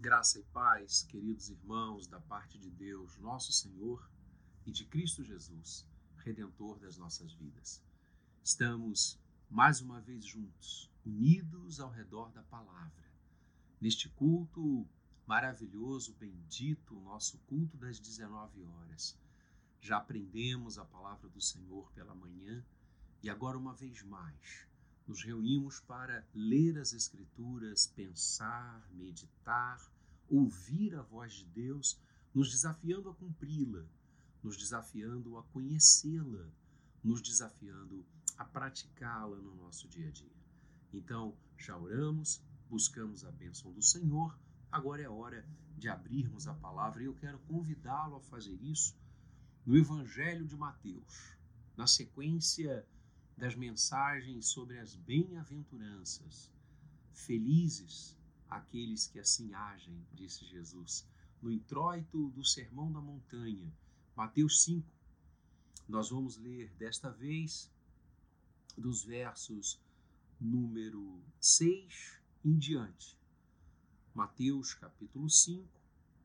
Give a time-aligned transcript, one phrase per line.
[0.00, 4.08] Graça e paz, queridos irmãos, da parte de Deus, nosso Senhor,
[4.64, 5.84] e de Cristo Jesus,
[6.18, 7.82] Redentor das nossas vidas.
[8.44, 9.18] Estamos
[9.50, 13.10] mais uma vez juntos, unidos ao redor da palavra,
[13.80, 14.88] neste culto
[15.26, 19.18] maravilhoso, bendito, o nosso culto das 19 horas.
[19.80, 22.64] Já aprendemos a palavra do Senhor pela manhã
[23.20, 24.67] e agora, uma vez mais,
[25.08, 29.80] nos reunimos para ler as Escrituras, pensar, meditar,
[30.28, 31.98] ouvir a voz de Deus,
[32.34, 33.86] nos desafiando a cumpri-la,
[34.42, 36.46] nos desafiando a conhecê-la,
[37.02, 38.04] nos desafiando
[38.36, 40.36] a praticá-la no nosso dia a dia.
[40.92, 44.38] Então, já oramos, buscamos a bênção do Senhor,
[44.70, 45.44] agora é hora
[45.78, 48.94] de abrirmos a palavra e eu quero convidá-lo a fazer isso
[49.64, 51.34] no Evangelho de Mateus,
[51.76, 52.86] na sequência
[53.38, 56.52] das mensagens sobre as bem-aventuranças.
[57.14, 58.16] Felizes
[58.50, 61.06] aqueles que assim agem, disse Jesus,
[61.40, 63.72] no introito do Sermão da Montanha,
[64.16, 64.84] Mateus 5.
[65.88, 67.70] Nós vamos ler desta vez
[68.76, 69.80] dos versos
[70.40, 73.16] número 6 em diante.
[74.12, 75.64] Mateus capítulo 5,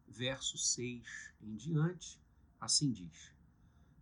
[0.07, 2.19] verso 6 em diante,
[2.59, 3.32] assim diz: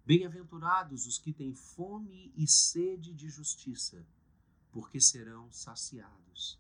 [0.04, 4.04] Bem-aventurados os que têm fome e sede de justiça,
[4.72, 6.60] porque serão saciados.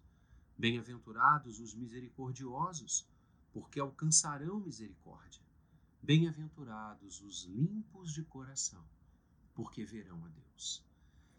[0.55, 3.07] Bem-aventurados os misericordiosos,
[3.51, 5.41] porque alcançarão misericórdia.
[6.03, 8.83] Bem-aventurados os limpos de coração,
[9.55, 10.85] porque verão a Deus.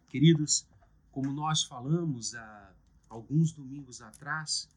[0.09, 0.67] Queridos,
[1.13, 2.75] como nós falamos há
[3.09, 4.69] alguns domingos atrás,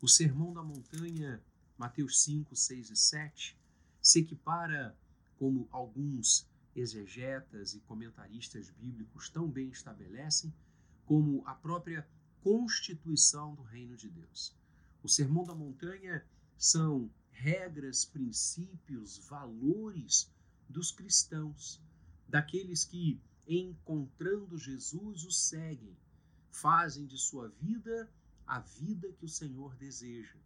[0.00, 1.42] o Sermão da Montanha,
[1.76, 3.58] Mateus 5, 6 e 7,
[4.00, 4.96] se equipara,
[5.36, 10.52] como alguns exegetas e comentaristas bíblicos tão bem estabelecem,
[11.04, 12.06] como a própria
[12.42, 14.54] constituição do reino de Deus.
[15.02, 16.24] O Sermão da Montanha
[16.56, 20.30] são regras, princípios, valores
[20.68, 21.80] dos cristãos,
[22.28, 25.96] daqueles que, encontrando Jesus, o seguem,
[26.50, 28.10] fazem de sua vida
[28.46, 30.36] a vida que o Senhor deseja,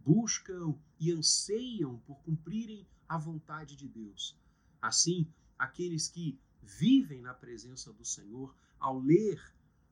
[0.00, 4.36] buscam e anseiam por cumprirem a vontade de Deus.
[4.80, 5.26] Assim,
[5.62, 9.40] aqueles que vivem na presença do Senhor, ao ler,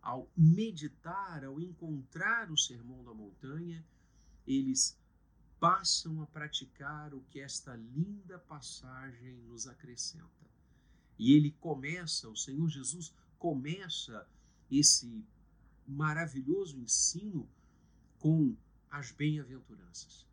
[0.02, 3.86] ao meditar, ao encontrar o Sermão da Montanha,
[4.44, 4.98] eles
[5.60, 10.50] passam a praticar o que esta linda passagem nos acrescenta.
[11.16, 14.26] E ele começa, o Senhor Jesus começa
[14.68, 15.24] esse
[15.86, 17.48] maravilhoso ensino
[18.18, 18.56] com
[18.90, 20.26] as bem-aventuranças.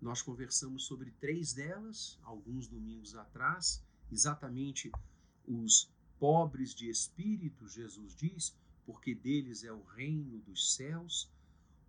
[0.00, 4.90] Nós conversamos sobre três delas alguns domingos atrás exatamente
[5.46, 11.30] os pobres de espírito, Jesus diz, porque deles é o reino dos céus.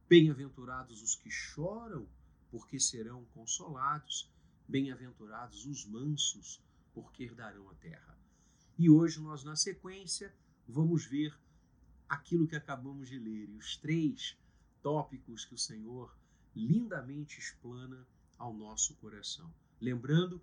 [0.08, 2.08] Bem-aventurados os que choram,
[2.52, 4.30] porque serão consolados.
[4.68, 6.62] Bem-aventurados os mansos,
[6.94, 8.18] porque herdarão a terra.
[8.78, 10.34] E hoje nós, na sequência,
[10.68, 11.38] vamos ver
[12.08, 14.38] aquilo que acabamos de ler e os três
[14.82, 16.16] tópicos que o Senhor
[16.56, 18.08] lindamente explana
[18.38, 19.54] ao nosso coração.
[19.80, 20.42] Lembrando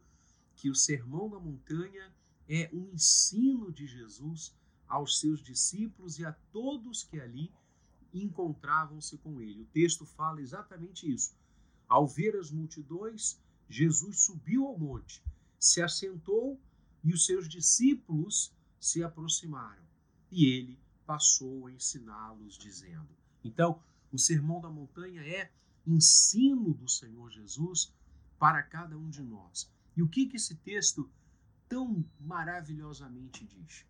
[0.56, 2.12] que o Sermão da Montanha
[2.48, 4.54] é um ensino de Jesus
[4.88, 7.52] aos seus discípulos e a todos que ali
[8.12, 9.62] encontravam-se com ele.
[9.62, 11.36] O texto fala exatamente isso.
[11.88, 15.22] Ao ver as multidões, Jesus subiu ao monte,
[15.58, 16.58] se assentou
[17.04, 19.84] e os seus discípulos se aproximaram.
[20.30, 23.08] E ele passou a ensiná-los, dizendo.
[23.44, 23.80] Então,
[24.10, 25.50] o Sermão da Montanha é
[25.86, 27.92] ensino do Senhor Jesus
[28.38, 29.70] para cada um de nós.
[29.96, 31.10] E o que, que esse texto
[31.68, 33.86] tão maravilhosamente diz?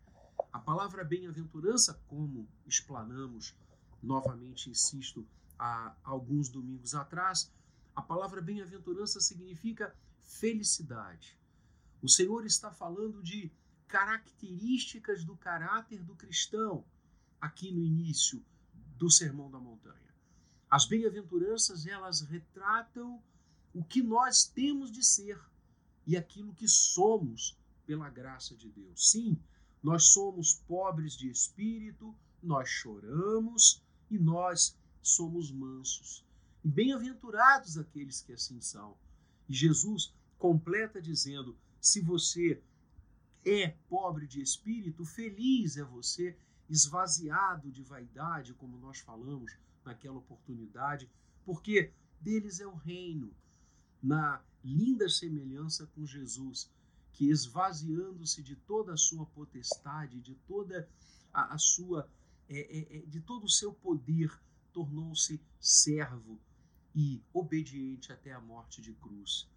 [0.53, 3.53] A palavra bem-aventurança, como explanamos
[4.01, 5.27] novamente, insisto,
[5.59, 7.51] há alguns domingos atrás,
[7.95, 11.37] a palavra bem-aventurança significa felicidade.
[12.01, 13.51] O Senhor está falando de
[13.87, 16.85] características do caráter do cristão
[17.41, 18.43] aqui no início
[18.97, 20.13] do Sermão da Montanha.
[20.69, 23.21] As bem-aventuranças, elas retratam
[23.73, 25.39] o que nós temos de ser
[26.07, 29.11] e aquilo que somos pela graça de Deus.
[29.11, 29.37] Sim,
[29.83, 36.25] nós somos pobres de espírito, nós choramos e nós somos mansos.
[36.63, 38.97] E bem-aventurados aqueles que assim são.
[39.49, 42.63] E Jesus completa dizendo: se você
[43.45, 46.37] é pobre de espírito, feliz é você,
[46.69, 51.09] esvaziado de vaidade, como nós falamos naquela oportunidade,
[51.45, 53.33] porque deles é o reino.
[54.01, 56.69] Na linda semelhança com Jesus,
[57.13, 60.87] que esvaziando-se de toda a sua potestade, de toda
[61.33, 62.09] a, a sua,
[62.47, 64.31] é, é, é de todo o seu poder,
[64.71, 66.39] tornou-se servo
[66.93, 69.49] e obediente até a morte de cruz.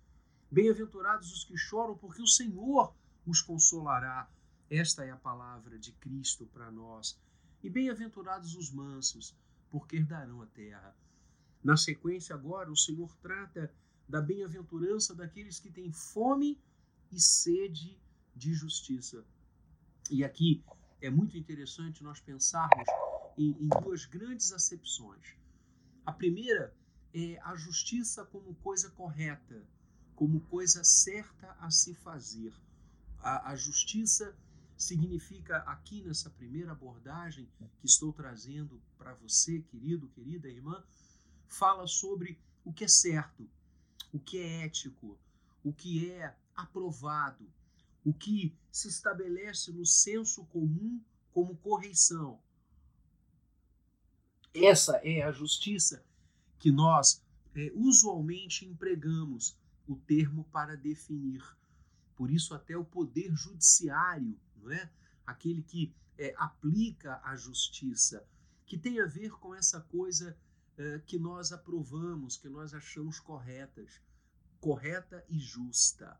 [0.50, 2.94] Bem-aventurados os que choram, porque o Senhor
[3.26, 4.28] os consolará.
[4.68, 7.18] Esta é a palavra de Cristo para nós.
[7.62, 9.36] E bem-aventurados os mansos,
[9.70, 10.96] porque herdarão a terra.
[11.62, 13.72] Na sequência, agora, o Senhor trata
[14.10, 16.60] da bem-aventurança daqueles que têm fome
[17.12, 17.98] e sede
[18.34, 19.24] de justiça.
[20.10, 20.64] E aqui
[21.00, 22.88] é muito interessante nós pensarmos
[23.38, 25.36] em, em duas grandes acepções.
[26.04, 26.74] A primeira
[27.14, 29.64] é a justiça como coisa correta,
[30.16, 32.52] como coisa certa a se fazer.
[33.20, 34.36] A, a justiça
[34.76, 37.48] significa, aqui nessa primeira abordagem
[37.78, 40.82] que estou trazendo para você, querido, querida irmã,
[41.46, 43.48] fala sobre o que é certo,
[44.12, 45.18] o que é ético,
[45.64, 47.46] o que é aprovado,
[48.04, 51.00] o que se estabelece no senso comum
[51.32, 52.40] como correição.
[54.54, 56.04] Essa é a justiça
[56.58, 57.22] que nós
[57.54, 61.42] é, usualmente empregamos o termo para definir.
[62.16, 64.90] Por isso, até o poder judiciário, não é?
[65.26, 68.26] aquele que é, aplica a justiça,
[68.66, 70.36] que tem a ver com essa coisa
[70.80, 74.00] é, que nós aprovamos, que nós achamos corretas,
[74.58, 76.18] correta e justa.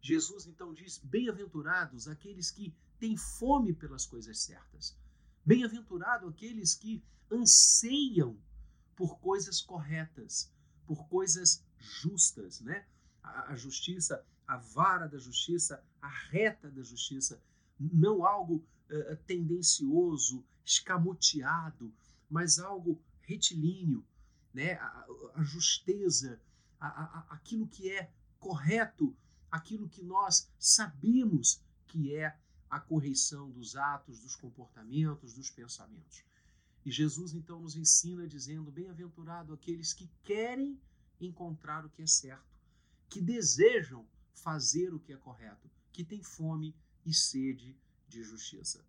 [0.00, 4.96] Jesus então diz: Bem-aventurados aqueles que têm fome pelas coisas certas.
[5.44, 8.38] Bem-aventurado aqueles que anseiam
[8.96, 10.50] por coisas corretas,
[10.86, 12.86] por coisas justas, né?
[13.22, 17.38] A, a justiça, a vara da justiça, a reta da justiça,
[17.78, 21.92] não algo uh, tendencioso, escamoteado,
[22.30, 24.06] mas algo retilíneo,
[24.54, 24.74] né?
[24.74, 26.40] a, a justeza,
[26.80, 29.14] a, a, aquilo que é correto,
[29.50, 32.38] aquilo que nós sabemos que é
[32.70, 36.24] a correção dos atos, dos comportamentos, dos pensamentos.
[36.84, 40.80] E Jesus então nos ensina dizendo: Bem-aventurado aqueles que querem
[41.20, 42.56] encontrar o que é certo,
[43.08, 46.74] que desejam fazer o que é correto, que têm fome
[47.04, 47.76] e sede
[48.08, 48.84] de justiça.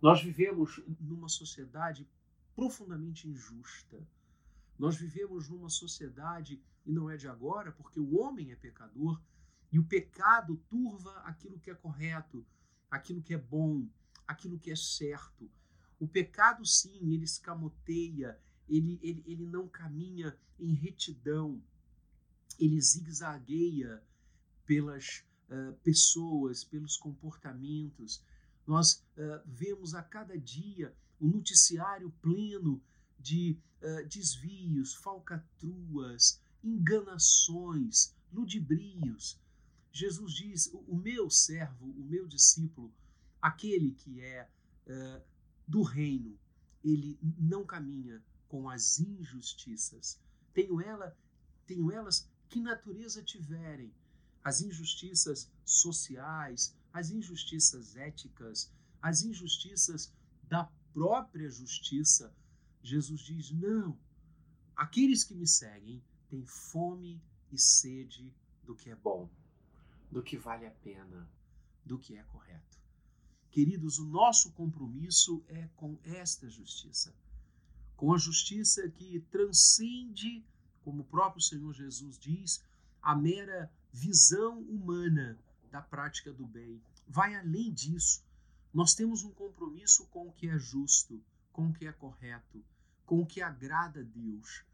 [0.00, 2.06] Nós vivemos numa sociedade
[2.54, 4.06] profundamente injusta.
[4.78, 9.20] Nós vivemos numa sociedade, e não é de agora, porque o homem é pecador,
[9.70, 12.44] e o pecado turva aquilo que é correto,
[12.90, 13.86] aquilo que é bom,
[14.26, 15.50] aquilo que é certo.
[15.98, 18.38] O pecado, sim, ele escamoteia,
[18.68, 21.62] ele, ele, ele não caminha em retidão,
[22.58, 24.02] ele zigue-zagueia
[24.66, 28.22] pelas uh, pessoas, pelos comportamentos.
[28.66, 32.82] Nós uh, vemos a cada dia um noticiário pleno
[33.18, 39.40] de uh, desvios, falcatruas, enganações, ludibrios.
[39.92, 42.92] Jesus diz: o, meu servo, o meu discípulo,
[43.40, 44.48] aquele que é
[44.88, 45.22] uh,
[45.66, 46.36] do reino,
[46.82, 50.18] ele não caminha com as injustiças.
[50.52, 51.16] Tenho ela,
[51.66, 53.94] tenho elas que natureza tiverem,
[54.42, 58.70] as injustiças sociais, as injustiças éticas,
[59.00, 60.12] as injustiças
[60.48, 62.34] da própria justiça,
[62.82, 63.98] Jesus diz: não,
[64.76, 68.32] aqueles que me seguem têm fome e sede
[68.64, 69.28] do que é bom,
[70.10, 71.28] do que vale a pena,
[71.84, 72.80] do que é correto.
[73.50, 77.14] Queridos, o nosso compromisso é com esta justiça,
[77.96, 80.44] com a justiça que transcende,
[80.82, 82.64] como o próprio Senhor Jesus diz,
[83.02, 85.38] a mera visão humana
[85.70, 86.80] da prática do bem.
[87.06, 88.24] Vai além disso
[88.72, 92.64] nós temos um compromisso com o que é justo, com o que é correto,
[93.04, 94.64] com o que agrada a Deus.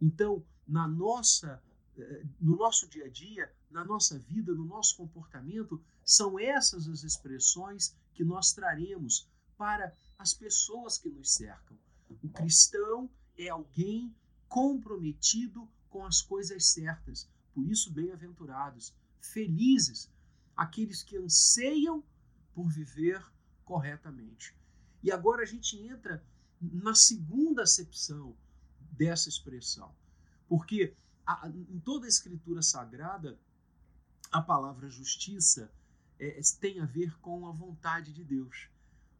[0.00, 1.62] Então, na nossa,
[1.96, 7.04] eh, no nosso dia a dia, na nossa vida, no nosso comportamento, são essas as
[7.04, 11.76] expressões que nós traremos para as pessoas que nos cercam.
[12.22, 14.14] O cristão é alguém
[14.48, 17.28] comprometido com as coisas certas.
[17.52, 20.10] Por isso, bem-aventurados, felizes
[20.56, 22.02] aqueles que anseiam
[22.54, 23.24] por viver
[23.64, 24.56] corretamente.
[25.02, 26.24] E agora a gente entra
[26.60, 28.36] na segunda acepção
[28.92, 29.94] dessa expressão,
[30.48, 30.94] porque
[31.26, 33.38] a, em toda a escritura sagrada,
[34.30, 35.70] a palavra justiça
[36.18, 38.68] é, tem a ver com a vontade de Deus.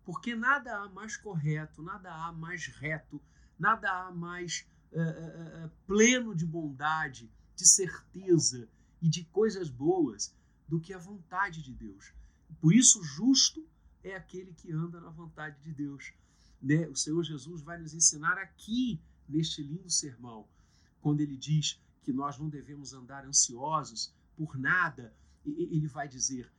[0.04, 3.20] Porque nada há mais correto, nada há mais reto,
[3.58, 8.68] nada há mais é, é, é pleno de bondade, de certeza
[9.00, 10.34] e de coisas boas
[10.68, 12.12] do que a vontade de Deus.
[12.60, 13.66] Por isso, justo
[14.04, 16.12] é aquele que anda na vontade de Deus.
[16.62, 16.86] Né?
[16.88, 20.46] O Senhor Jesus vai nos ensinar aqui, neste lindo sermão,
[21.00, 26.52] quando ele diz que nós não devemos andar ansiosos por nada, ele vai dizer: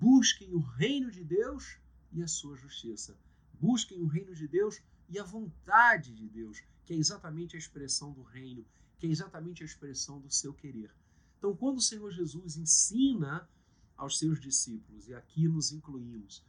[0.00, 1.78] busquem o reino de Deus
[2.10, 3.16] e a sua justiça.
[3.60, 8.12] Busquem o reino de Deus e a vontade de Deus, que é exatamente a expressão
[8.12, 8.64] do reino,
[8.98, 10.90] que é exatamente a expressão do seu querer.
[11.38, 13.48] Então, quando o Senhor Jesus ensina
[13.96, 16.44] aos seus discípulos, e aqui nos incluímos,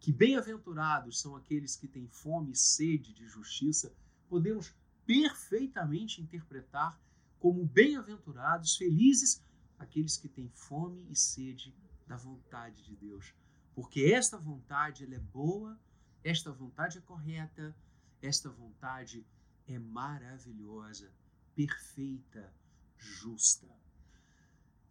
[0.00, 3.94] que bem-aventurados são aqueles que têm fome e sede de justiça,
[4.28, 4.74] podemos
[5.04, 7.00] perfeitamente interpretar
[7.38, 9.42] como bem-aventurados, felizes,
[9.78, 11.74] aqueles que têm fome e sede
[12.06, 13.34] da vontade de Deus.
[13.74, 15.78] Porque esta vontade ela é boa,
[16.24, 17.76] esta vontade é correta,
[18.22, 19.26] esta vontade
[19.66, 21.12] é maravilhosa,
[21.54, 22.52] perfeita,
[22.96, 23.68] justa.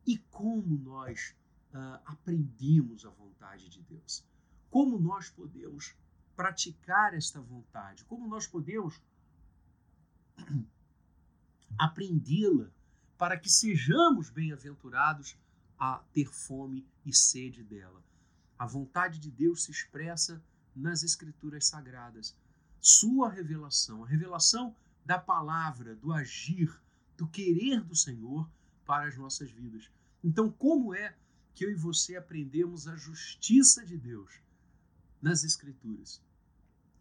[0.06, 1.36] E como nós
[1.74, 4.24] uh, aprendemos a vontade de Deus?
[4.76, 5.96] Como nós podemos
[6.36, 8.04] praticar esta vontade?
[8.04, 9.02] Como nós podemos
[11.80, 12.70] aprendê-la
[13.18, 15.38] para que sejamos bem-aventurados
[15.80, 18.04] a ter fome e sede dela?
[18.60, 20.44] A vontade de Deus se expressa
[20.76, 22.36] nas Escrituras Sagradas.
[22.82, 26.70] Sua revelação, a revelação da palavra, do agir,
[27.16, 28.46] do querer do Senhor
[28.86, 29.90] para as nossas vidas.
[30.22, 31.16] Então, como é
[31.54, 34.44] que eu e você aprendemos a justiça de Deus
[35.26, 36.22] nas Escrituras?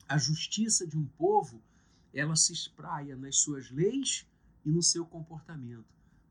[0.08, 1.62] A justiça de um povo,
[2.10, 4.26] ela se espraia nas suas leis
[4.64, 5.84] e no seu comportamento.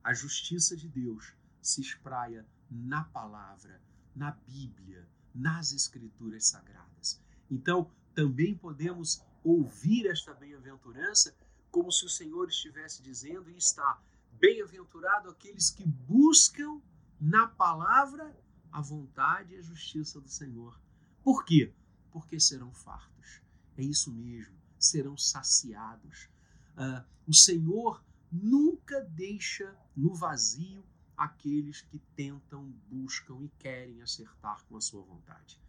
[0.04, 3.80] A justiça de Deus se espraia na palavra,
[4.16, 7.22] na Bíblia, nas Escrituras Sagradas.
[7.48, 11.36] Então, também podemos ouvir esta bem-aventurança
[11.70, 14.02] como se o Senhor estivesse dizendo e está
[14.40, 16.82] bem-aventurado aqueles que buscam
[17.22, 18.36] na palavra
[18.72, 20.82] a vontade e a justiça do Senhor.
[21.24, 21.72] Por quê?
[22.14, 23.42] Porque serão fartos.
[23.78, 26.30] É isso mesmo, serão saciados.
[26.78, 28.02] Uh, o Senhor
[28.32, 30.86] nunca deixa no vazio
[31.18, 35.60] aqueles que tentam, buscam e querem acertar com a sua vontade.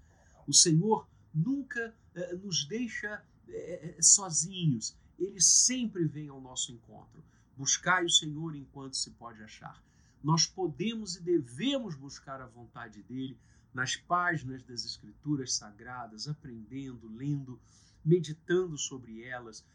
[0.47, 7.23] O Senhor nunca uh, nos deixa uh, sozinhos ele sempre vem ao nosso encontro.
[7.57, 9.83] Buscai o Senhor enquanto se pode achar.
[10.23, 13.39] Nós podemos e devemos buscar a vontade dele
[13.75, 17.61] nas páginas das Escrituras Sagradas, aprendendo, lendo,
[18.05, 19.67] meditando sobre elas,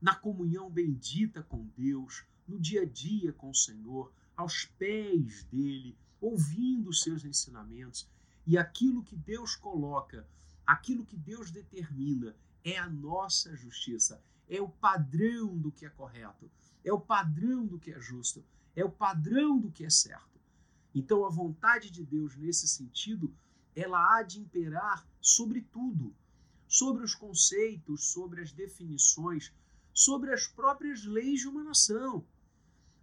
[0.00, 5.96] na comunhão bendita com Deus, no dia a dia com o Senhor, aos pés dele,
[6.20, 8.06] ouvindo os seus ensinamentos.
[8.46, 10.26] E aquilo que Deus coloca,
[10.66, 16.50] aquilo que Deus determina, é a nossa justiça, é o padrão do que é correto,
[16.84, 18.44] é o padrão do que é justo,
[18.76, 20.29] é o padrão do que é certo.
[20.94, 23.32] Então, a vontade de Deus, nesse sentido,
[23.74, 26.14] ela há de imperar sobre tudo,
[26.66, 29.52] sobre os conceitos, sobre as definições,
[29.92, 32.24] sobre as próprias leis de uma nação.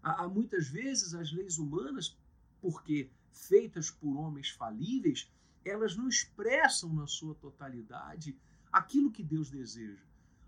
[0.01, 2.17] Há, muitas vezes as leis humanas,
[2.61, 5.31] porque feitas por homens falíveis,
[5.63, 8.37] elas não expressam na sua totalidade
[8.71, 10.07] aquilo que Deus deseja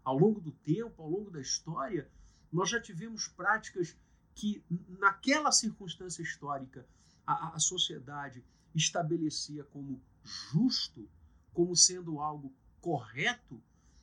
[0.10, 2.10] ao longo do tempo, ao longo da história,
[2.52, 3.96] nós já tivemos práticas
[4.34, 4.64] que,
[5.00, 6.84] naquela circunstância histórica,
[7.26, 11.08] a, a sociedade estabelecia como justo,
[11.54, 13.62] como sendo algo correto,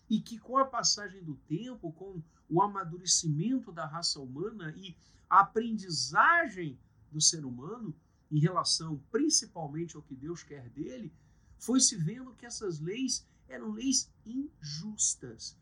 [0.09, 4.97] e que com a passagem do tempo, com o amadurecimento da raça humana e
[5.29, 6.79] a aprendizagem
[7.11, 7.95] do ser humano
[8.31, 11.13] em relação principalmente ao que Deus quer dele,
[11.59, 15.57] foi se vendo que essas leis eram leis injustas,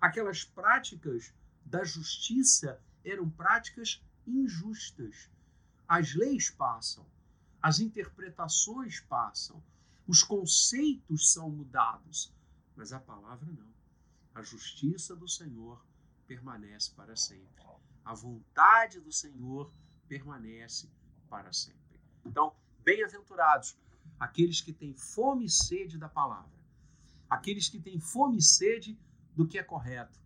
[0.00, 5.28] Aquelas práticas da justiça eram práticas injustas.
[5.90, 7.04] As leis passam,
[7.60, 9.60] as interpretações passam,
[10.06, 12.32] os conceitos são mudados,
[12.76, 13.74] mas a palavra não.
[14.32, 15.84] A justiça do Senhor
[16.28, 17.64] permanece para sempre.
[18.04, 19.68] A vontade do Senhor
[20.06, 20.88] permanece
[21.28, 22.00] para sempre.
[22.24, 22.54] Então,
[22.84, 23.76] bem-aventurados
[24.16, 26.56] aqueles que têm fome e sede da palavra,
[27.28, 28.96] aqueles que têm fome e sede
[29.34, 30.20] do que é correto,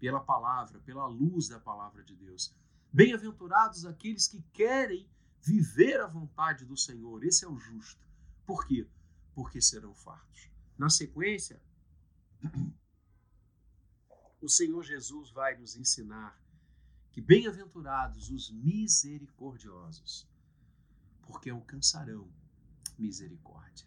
[0.00, 2.52] pela palavra, pela luz da palavra de Deus.
[2.96, 5.06] Bem-aventurados aqueles que querem
[5.42, 8.02] viver a vontade do Senhor, esse é o justo.
[8.46, 8.88] Por quê?
[9.34, 10.50] Porque serão fartos.
[10.78, 11.60] Na sequência,
[14.40, 16.42] o Senhor Jesus vai nos ensinar
[17.12, 20.26] que bem-aventurados os misericordiosos,
[21.20, 22.26] porque alcançarão
[22.96, 23.86] misericórdia.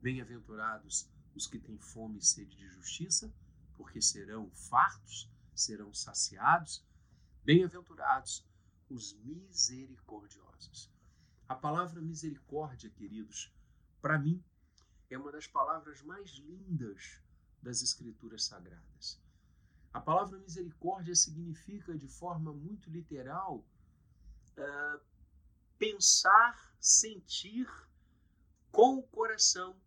[0.00, 3.34] Bem-aventurados os que têm fome e sede de justiça,
[3.76, 6.85] porque serão fartos, serão saciados.
[7.46, 8.44] Bem-aventurados
[8.90, 10.90] os misericordiosos.
[11.48, 13.54] A palavra misericórdia, queridos,
[14.02, 14.42] para mim,
[15.08, 17.22] é uma das palavras mais lindas
[17.62, 19.22] das Escrituras Sagradas.
[19.92, 25.00] A palavra misericórdia significa, de forma muito literal, uh,
[25.78, 27.68] pensar, sentir
[28.72, 29.80] com o coração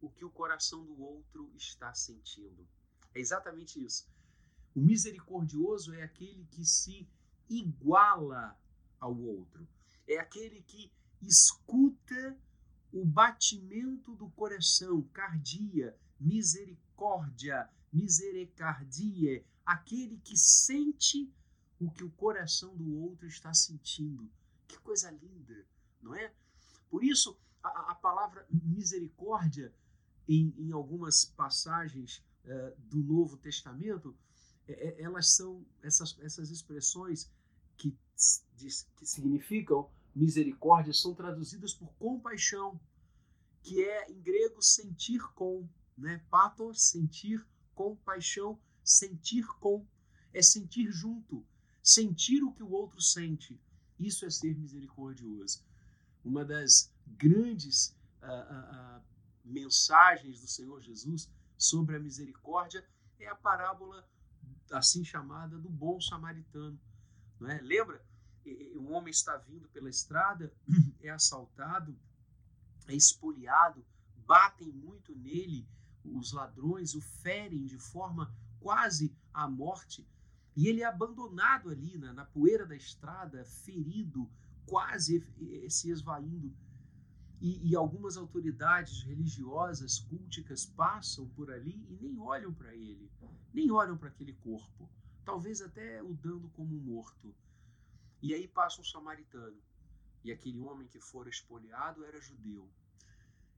[0.00, 2.66] o que o coração do outro está sentindo.
[3.14, 4.10] É exatamente isso.
[4.74, 7.06] O misericordioso é aquele que se
[7.48, 8.58] iguala
[8.98, 9.66] ao outro.
[10.06, 12.36] É aquele que escuta
[12.92, 21.32] o batimento do coração, cardia, misericórdia, misericardie, aquele que sente
[21.80, 24.30] o que o coração do outro está sentindo.
[24.68, 25.66] Que coisa linda,
[26.00, 26.32] não é?
[26.90, 29.72] Por isso, a, a palavra misericórdia,
[30.28, 34.16] em, em algumas passagens uh, do Novo Testamento,
[34.68, 37.30] é, é, elas são essas, essas expressões
[37.76, 37.96] que,
[38.96, 42.78] que significam misericórdia são traduzidas por compaixão,
[43.62, 46.22] que é em grego sentir com, né?
[46.30, 49.86] Pathos, sentir, compaixão, sentir com,
[50.32, 51.44] é sentir junto,
[51.82, 53.60] sentir o que o outro sente.
[53.98, 55.64] Isso é ser misericordioso.
[56.24, 59.02] Uma das grandes uh, uh,
[59.44, 62.86] mensagens do Senhor Jesus sobre a misericórdia
[63.18, 64.06] é a parábola
[64.78, 66.78] assim chamada do bom samaritano.
[67.38, 67.60] Não é?
[67.60, 68.04] Lembra?
[68.76, 70.52] Um homem está vindo pela estrada,
[71.00, 71.96] é assaltado,
[72.88, 73.84] é espoliado,
[74.26, 75.66] batem muito nele,
[76.04, 80.06] os ladrões o ferem de forma quase à morte,
[80.56, 84.28] e ele é abandonado ali na, na poeira da estrada, ferido,
[84.66, 85.24] quase
[85.68, 86.52] se esvaindo.
[87.42, 93.10] E, e, algumas autoridades religiosas, culticas, passam por ali e nem olham para ele,
[93.52, 94.88] nem olham para aquele corpo,
[95.24, 97.34] talvez até o dando como morto.
[98.22, 99.60] E aí passa um samaritano,
[100.22, 102.70] e aquele homem que fora espoliado era judeu.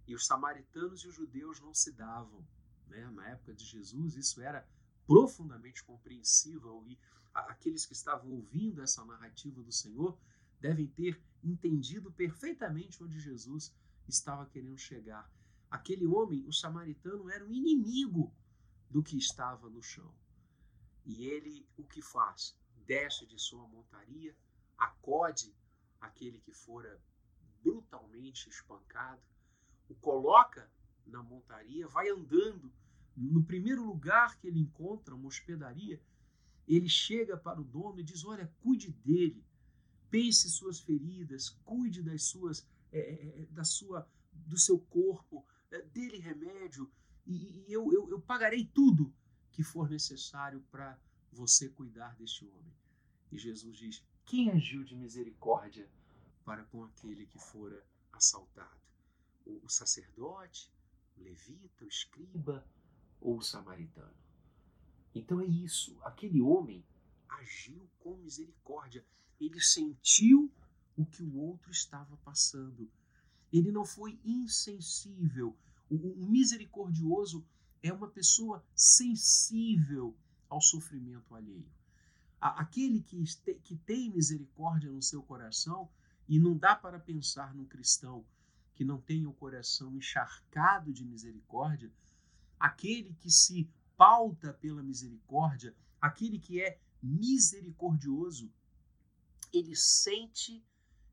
[0.06, 2.42] E os samaritanos e os judeus não se davam.
[2.88, 3.06] Né?
[3.10, 4.66] Na época de Jesus, isso era
[5.06, 6.98] profundamente compreensível e
[7.34, 10.18] aqueles que estavam ouvindo essa narrativa do Senhor
[10.64, 13.70] devem ter entendido perfeitamente onde Jesus
[14.08, 15.30] estava querendo chegar.
[15.70, 18.34] Aquele homem, o samaritano, era um inimigo
[18.88, 20.10] do que estava no chão.
[21.04, 22.58] E ele o que faz?
[22.86, 24.34] Desce de sua montaria,
[24.78, 25.54] acode
[26.00, 26.98] aquele que fora
[27.62, 29.20] brutalmente espancado,
[29.86, 30.70] o coloca
[31.06, 32.72] na montaria, vai andando.
[33.14, 36.00] No primeiro lugar que ele encontra, uma hospedaria,
[36.66, 39.44] ele chega para o dono e diz: Olha, cuide dele,
[40.14, 45.82] pense suas feridas, cuide das suas, é, é, é, da sua, do seu corpo, é,
[45.82, 46.88] dele remédio,
[47.26, 49.12] e, e eu, eu, eu pagarei tudo
[49.50, 50.96] que for necessário para
[51.32, 52.72] você cuidar deste homem.
[53.32, 55.90] E Jesus diz: Quem agiu de misericórdia
[56.44, 58.80] para com aquele que fora assaltado?
[59.44, 60.72] O, o sacerdote,
[61.16, 62.64] o levita, o escriba
[63.20, 64.14] ou o samaritano?
[65.12, 65.98] Então é isso.
[66.04, 66.84] Aquele homem
[67.38, 69.04] agiu com misericórdia
[69.40, 70.52] ele sentiu
[70.96, 72.90] o que o outro estava passando.
[73.52, 75.56] Ele não foi insensível.
[75.90, 77.44] O, misericordioso
[77.82, 80.16] é uma pessoa sensível
[80.48, 81.68] ao sofrimento alheio.
[82.40, 83.22] Aquele que,
[83.62, 85.88] que tem misericórdia no seu coração,
[86.28, 88.24] e não dá para pensar num cristão
[88.74, 91.92] que não tem o coração encharcado de misericórdia,
[92.58, 98.50] aquele que se pauta pela misericórdia, aquele que é misericordioso,
[99.52, 100.64] ele sente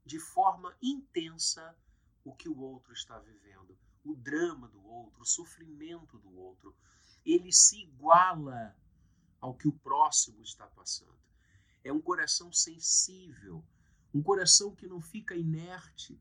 [0.06, 1.78] de forma intensa
[2.24, 6.76] o que o outro está vivendo, o drama do outro, o sofrimento do outro.
[7.26, 8.76] Ele se iguala
[9.40, 11.20] ao que o próximo está passando.
[11.84, 13.64] É um coração sensível,
[14.14, 16.20] um coração que não fica inerte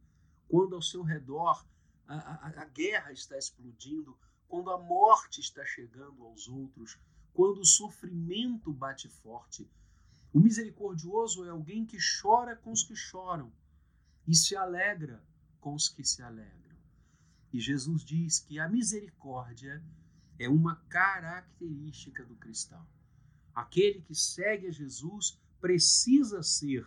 [0.48, 1.64] quando ao seu redor
[2.09, 6.98] a, a, a guerra está explodindo, quando a morte está chegando aos outros,
[7.32, 9.68] quando o sofrimento bate forte
[10.32, 13.52] o misericordioso é alguém que chora com os que choram
[14.26, 15.22] e se alegra
[15.60, 16.76] com os que se alegram.
[17.52, 19.82] E Jesus diz que a misericórdia
[20.38, 22.86] é uma característica do cristão.
[23.52, 26.86] Aquele que segue a Jesus precisa ser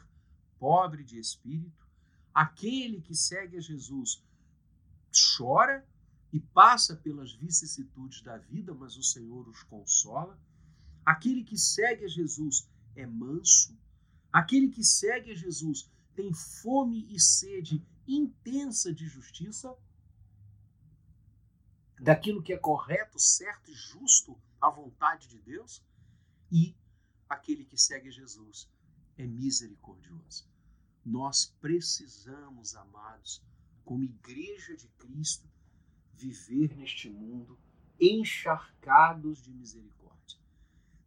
[0.58, 1.86] pobre de espírito.
[2.34, 4.24] Aquele que segue a Jesus
[5.38, 5.86] chora
[6.34, 10.42] e passa pelas vicissitudes da vida, mas o Senhor os consola.
[11.06, 13.78] Aquele que segue a Jesus é manso.
[14.32, 19.78] Aquele que segue a Jesus tem fome e sede intensa de justiça,
[22.00, 25.84] daquilo que é correto, certo e justo à vontade de Deus.
[26.52, 26.76] E
[27.30, 28.68] aquele que segue a Jesus
[29.20, 30.48] é misericordioso.
[31.06, 33.44] Nós precisamos, amados,
[33.86, 35.53] como igreja de Cristo,
[36.14, 37.58] viver neste mundo
[38.00, 40.04] encharcados de misericórdia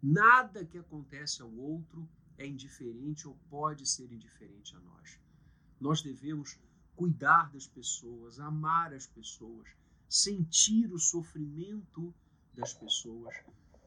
[0.09, 5.19] Nada que acontece ao outro é indiferente ou pode ser indiferente a nós.
[5.81, 6.59] Nós devemos
[6.95, 9.69] cuidar das pessoas, amar as pessoas,
[10.09, 12.15] sentir o sofrimento
[12.55, 13.35] das pessoas.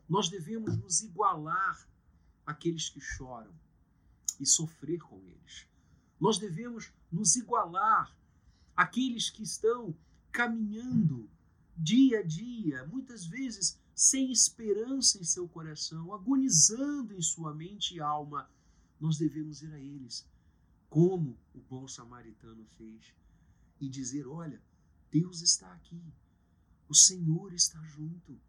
[0.09, 1.87] Nós devemos nos igualar
[2.45, 3.53] àqueles que choram.
[4.39, 5.67] e sofrer com eles.
[6.17, 8.15] Nós devemos nos igualar
[8.73, 9.93] àqueles que estão
[10.39, 11.29] caminhando
[11.75, 17.99] dia a dia, muitas vezes sem esperança em seu coração, agonizando em sua mente e
[17.99, 18.49] alma.
[19.01, 20.25] Nós devemos ir a eles,
[20.89, 23.13] como o bom samaritano fez,
[23.81, 24.61] e dizer: Olha,
[25.11, 26.01] Deus está aqui,
[26.87, 28.39] o Senhor está junto,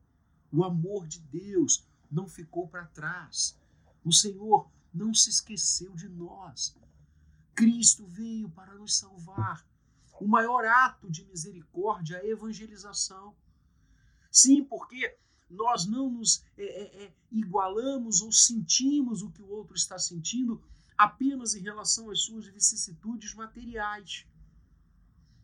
[0.52, 3.58] o amor de Deus não ficou para trás,
[4.04, 6.72] o Senhor não se esqueceu de nós.
[7.52, 9.68] Cristo veio para nos salvar.
[10.20, 13.34] O maior ato de misericórdia é a evangelização.
[14.30, 15.16] Sim, porque
[15.48, 20.62] nós não nos é, é, é, igualamos ou sentimos o que o outro está sentindo
[20.96, 24.26] apenas em relação às suas vicissitudes materiais.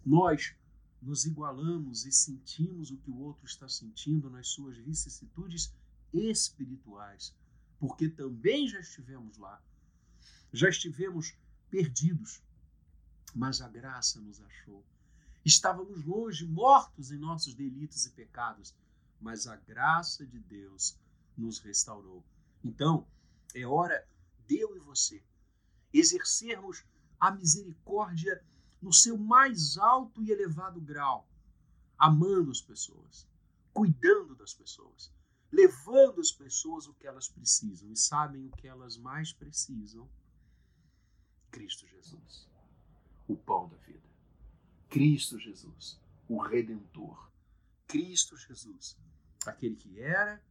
[0.04, 0.54] Nós
[1.00, 5.74] nos igualamos e sentimos o que o outro está sentindo nas suas vicissitudes
[6.12, 7.34] espirituais,
[7.78, 9.62] porque também já estivemos lá,
[10.52, 11.34] já estivemos
[11.70, 12.42] perdidos,
[13.34, 14.84] mas a graça nos achou.
[15.44, 18.74] Estávamos longe, mortos em nossos delitos e pecados,
[19.20, 20.98] mas a graça de Deus
[21.36, 22.24] nos restaurou.
[22.64, 23.06] Então,
[23.54, 24.06] é hora
[24.46, 25.22] de eu e você
[25.92, 26.84] exercermos
[27.20, 28.42] a misericórdia
[28.82, 31.28] no seu mais alto e elevado grau,
[31.98, 33.26] amando as pessoas,
[33.72, 35.12] cuidando das pessoas,
[35.50, 40.08] levando as pessoas o que elas precisam e sabem o que elas mais precisam.
[41.50, 42.55] Cristo Jesus
[43.28, 44.06] o pão da vida.
[44.88, 47.30] Cristo Jesus, o Redentor.
[47.86, 48.96] Cristo Jesus,
[49.46, 50.42] aquele que era,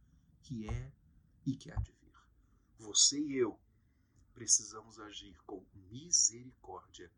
[0.42, 0.92] que é
[1.44, 2.14] e que há de vir.
[2.78, 3.58] Você e eu
[4.34, 7.10] precisamos agir com misericórdia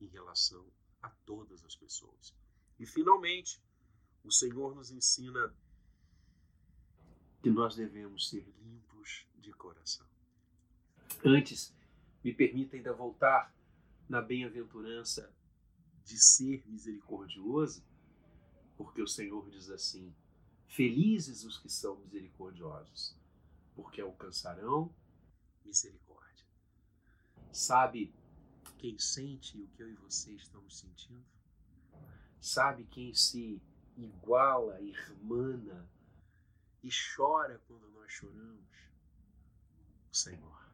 [0.00, 0.66] em relação
[1.02, 2.34] a todas as pessoas.
[2.78, 3.62] E finalmente,
[4.24, 5.54] o Senhor nos ensina
[7.42, 10.06] que nós devemos ser limpos de coração.
[11.24, 11.74] Antes,
[12.22, 13.52] me permita ainda voltar
[14.12, 15.34] na bem-aventurança
[16.04, 17.82] de ser misericordioso,
[18.76, 20.14] porque o Senhor diz assim:
[20.66, 23.16] Felizes os que são misericordiosos,
[23.74, 24.94] porque alcançarão
[25.64, 26.44] misericórdia.
[27.50, 28.12] Sabe
[28.76, 31.24] quem sente o que eu e você estamos sentindo?
[32.38, 33.62] Sabe quem se
[33.96, 35.88] iguala, irmana
[36.82, 38.76] e chora quando nós choramos?
[40.10, 40.70] O Senhor.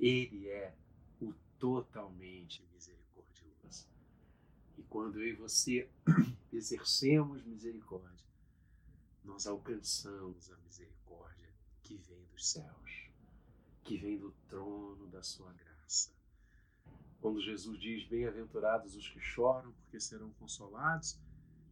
[0.00, 0.74] Ele é
[1.62, 3.86] totalmente misericordioso.
[4.76, 5.88] E quando eu e você
[6.52, 8.26] exercemos misericórdia,
[9.22, 11.48] nós alcançamos a misericórdia
[11.84, 13.08] que vem dos céus,
[13.84, 16.10] que vem do trono da sua graça.
[17.20, 21.16] Quando Jesus diz: Bem-aventurados os que choram, porque serão consolados,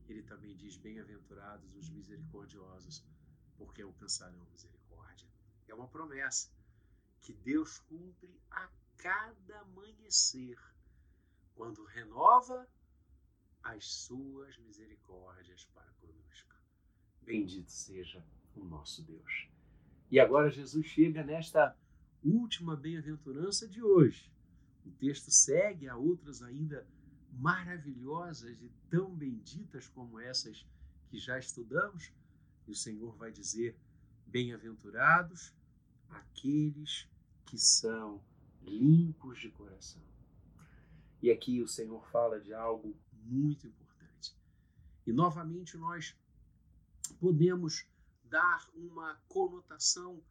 [0.09, 3.05] ele também diz: Bem-aventurados os misericordiosos,
[3.59, 5.27] porque alcançarão misericórdia.
[5.67, 6.49] É uma promessa
[7.21, 10.59] que Deus cumpre a cada amanhecer,
[11.55, 12.69] quando renova
[13.63, 16.55] as suas misericórdias para conosco.
[17.23, 18.23] Bendito seja
[18.55, 19.49] o nosso Deus.
[20.11, 21.75] E agora Jesus chega nesta
[22.23, 24.31] última bem-aventurança de hoje.
[24.85, 26.87] O texto segue a outras ainda
[27.33, 30.67] maravilhosas e tão benditas como essas
[31.09, 32.13] que já estudamos.
[32.67, 33.79] E o Senhor vai dizer:
[34.27, 35.55] Bem-aventurados
[36.11, 37.09] aqueles
[37.47, 38.23] que são
[38.63, 40.03] limpos de coração.
[41.23, 44.37] E aqui o Senhor fala de algo muito importante.
[45.07, 46.17] E novamente nós
[47.19, 47.87] podemos
[48.25, 50.23] dar uma conotação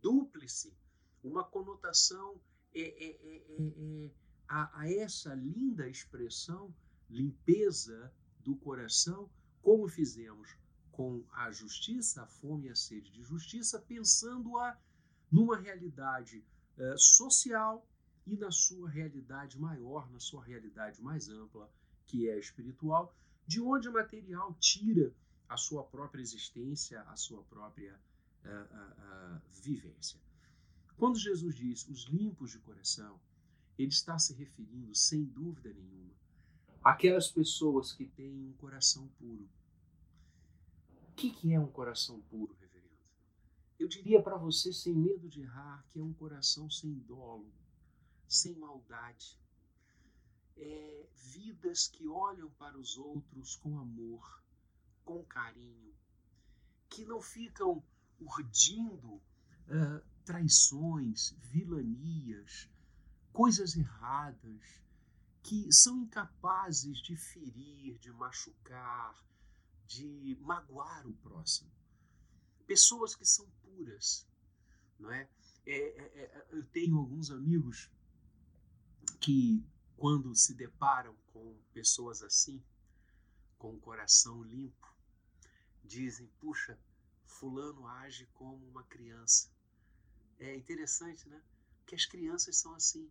[0.00, 0.76] dúplice,
[1.24, 2.40] uma conotação
[2.74, 4.10] é, é, é, é, é
[4.46, 6.74] a, a essa linda expressão,
[7.08, 9.28] limpeza do coração,
[9.62, 10.56] como fizemos
[10.92, 14.78] com a justiça, a fome e a sede de justiça, pensando-a
[15.30, 16.44] numa realidade
[16.78, 17.84] eh, social
[18.26, 21.68] e na sua realidade maior, na sua realidade mais ampla,
[22.06, 23.12] que é espiritual,
[23.46, 25.12] de onde o material tira
[25.48, 27.98] a sua própria existência, a sua própria
[28.44, 30.20] uh, vivência.
[30.96, 33.18] Quando Jesus diz os limpos de coração,
[33.78, 36.12] ele está se referindo, sem dúvida nenhuma,
[36.84, 39.48] àquelas pessoas que têm um coração puro.
[41.08, 42.54] O que, que é um coração puro,
[43.78, 47.52] eu diria para você, sem medo de errar, que é um coração sem dolo,
[48.26, 49.38] sem maldade.
[50.56, 54.42] É, vidas que olham para os outros com amor,
[55.04, 55.94] com carinho,
[56.88, 57.82] que não ficam
[58.18, 62.68] urdindo uh, traições, vilanias,
[63.32, 64.82] coisas erradas,
[65.42, 69.14] que são incapazes de ferir, de machucar,
[69.86, 71.70] de magoar o próximo.
[72.68, 74.28] Pessoas que são puras,
[75.00, 75.28] não é?
[75.66, 77.90] é, é, é eu tenho alguns amigos
[79.20, 79.64] que,
[79.96, 82.62] quando se deparam com pessoas assim,
[83.58, 84.94] com o coração limpo,
[85.82, 86.78] dizem: puxa,
[87.26, 89.50] Fulano age como uma criança.
[90.38, 91.42] É interessante, né?
[91.86, 93.10] Que as crianças são assim.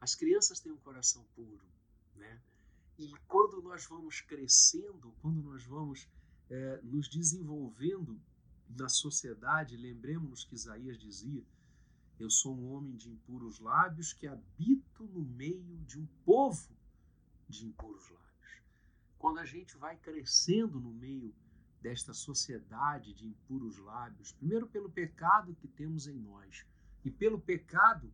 [0.00, 1.64] As crianças têm um coração puro,
[2.16, 2.42] né?
[2.98, 6.08] E quando nós vamos crescendo, quando nós vamos
[6.50, 8.20] é, nos desenvolvendo
[8.76, 11.44] na sociedade, lembremos-nos que Isaías dizia:
[12.18, 16.76] Eu sou um homem de impuros lábios que habito no meio de um povo
[17.48, 18.62] de impuros lábios.
[19.18, 21.34] Quando a gente vai crescendo no meio
[21.80, 26.64] desta sociedade de impuros lábios, primeiro pelo pecado que temos em nós
[27.04, 28.12] e pelo pecado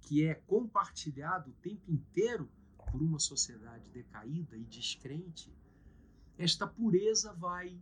[0.00, 2.50] que é compartilhado o tempo inteiro
[2.90, 5.54] por uma sociedade decaída e descrente,
[6.38, 7.78] esta pureza vai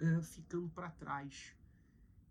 [0.00, 1.54] é, ficando para trás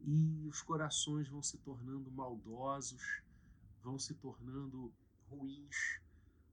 [0.02, 3.22] e os corações vão se tornando maldosos,
[3.84, 4.92] vão se tornando
[5.30, 6.02] ruins,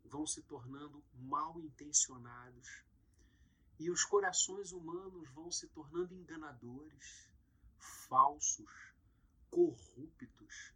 [0.05, 2.85] vão se tornando mal intencionados
[3.79, 7.31] e os corações humanos vão se tornando enganadores,
[7.79, 8.71] falsos,
[9.51, 10.75] corruptos,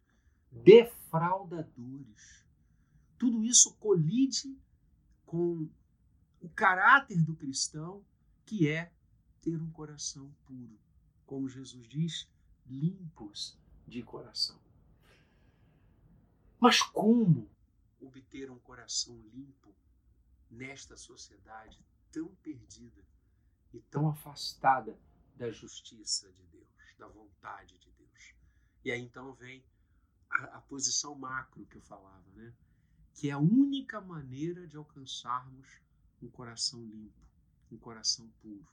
[0.50, 2.44] defraudadores.
[3.18, 4.58] Tudo isso colide
[5.26, 5.68] com
[6.40, 8.02] o caráter do cristão,
[8.46, 8.92] que é
[9.40, 10.78] ter um coração puro.
[11.26, 12.28] Como Jesus diz,
[12.66, 14.60] limpos de coração.
[16.58, 17.50] Mas como
[18.00, 19.74] obter um coração limpo
[20.50, 21.78] nesta sociedade
[22.10, 23.02] tão perdida
[23.72, 24.98] e tão afastada
[25.36, 28.34] da justiça de Deus, da vontade de Deus.
[28.84, 29.64] E aí então vem
[30.28, 32.52] a, a posição macro que eu falava, né?
[33.14, 35.80] Que é a única maneira de alcançarmos
[36.22, 37.20] um coração limpo,
[37.70, 38.66] um coração puro,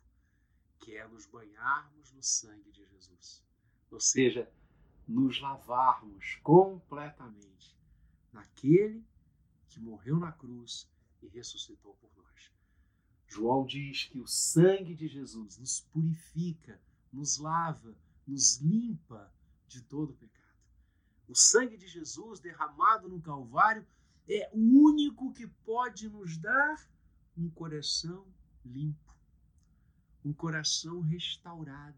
[0.79, 3.43] que é nos banharmos no sangue de Jesus.
[3.91, 4.51] Ou seja,
[5.07, 7.77] nos lavarmos completamente
[8.31, 9.03] naquele
[9.69, 10.89] que morreu na cruz
[11.21, 12.07] e ressuscitou por
[13.27, 19.31] João diz que o sangue de Jesus nos purifica, nos lava, nos limpa
[19.67, 20.47] de todo pecado.
[21.27, 23.85] O sangue de Jesus derramado no Calvário
[24.27, 26.89] é o único que pode nos dar
[27.37, 28.25] um coração
[28.65, 29.06] limpo,
[30.27, 31.95] um coração restaurado,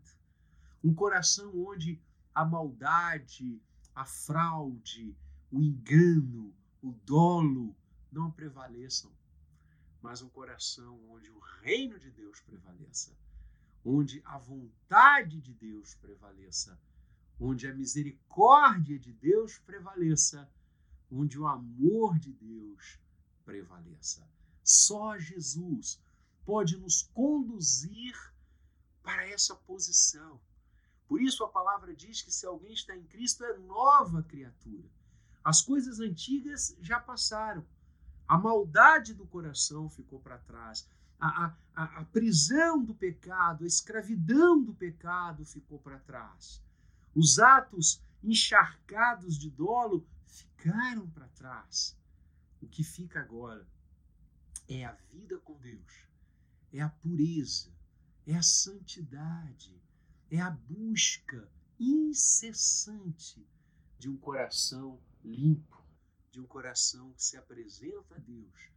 [0.83, 1.99] um coração onde
[2.33, 3.59] a maldade,
[3.95, 5.17] a fraude,
[5.51, 7.75] o engano, o dolo
[8.11, 9.11] não prevaleçam,
[9.99, 13.17] mas um coração onde o reino de Deus prevaleça,
[13.83, 16.79] onde a vontade de Deus prevaleça,
[17.39, 20.47] onde a misericórdia de Deus prevaleça,
[21.11, 22.99] onde o amor de Deus
[23.43, 24.29] prevaleça.
[24.63, 25.99] Só Jesus
[26.49, 28.15] pode nos conduzir
[29.03, 30.41] para essa posição.
[31.07, 34.89] Por isso a palavra diz que se alguém está em Cristo é nova criatura.
[35.43, 37.63] As coisas antigas já passaram
[38.27, 40.87] a maldade do coração ficou para trás.
[41.19, 46.63] A, a, a, prisão do pecado, a escravidão do pecado ficou para trás.
[47.15, 51.97] Os atos encharcados de dolo ficaram para trás.
[52.61, 53.67] O que fica agora
[54.67, 56.07] é a vida com Deus,
[56.71, 57.71] é a pureza,
[58.25, 59.81] é a santidade,
[60.29, 63.45] é a busca incessante
[63.97, 65.79] de um coração limpo
[66.31, 68.71] de um coração que se apresenta a Deus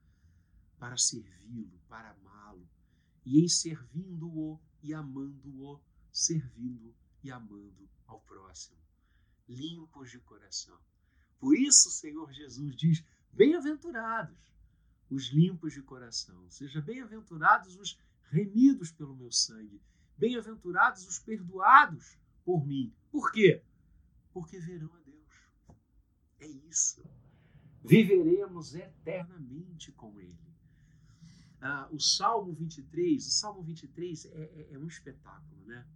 [0.79, 2.67] para servi-lo, para amá-lo,
[3.25, 8.79] e em servindo-o e amando-o, servindo e amando ao próximo,
[9.49, 10.77] limpos de coração.
[11.39, 14.37] Por isso o Senhor Jesus diz: Bem-aventurados
[15.13, 17.99] os limpos de coração, seja bem-aventurados os
[18.31, 19.81] remidos pelo meu sangue,
[20.17, 22.95] bem-aventurados os perdoados por mim.
[23.11, 23.63] Por quê?
[24.33, 25.77] Porque verão a Deus.
[26.41, 27.03] É isso
[27.85, 30.39] viveremos eternamente com Ele.
[31.61, 35.87] Ah, o Salmo 23, o Salmo 23 é, é, é um espetáculo, né?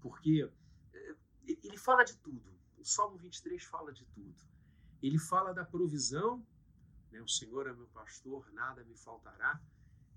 [0.00, 0.48] Porque
[0.92, 1.16] é,
[1.62, 2.54] ele fala de tudo.
[2.78, 4.36] O Salmo 23 fala de tudo.
[5.02, 6.46] Ele fala da provisão,
[7.14, 7.22] né?
[7.22, 9.60] o Senhor é meu pastor, nada me faltará,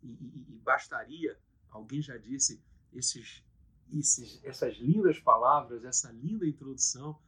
[0.01, 3.43] e, e, e bastaria, alguém já disse, esses,
[3.91, 7.19] esses, essas lindas palavras, essa linda introdução